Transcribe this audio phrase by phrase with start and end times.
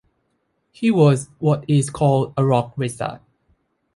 [0.71, 3.19] He was what is called a rock lizard.